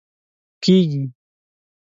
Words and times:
کېږي 0.63 1.03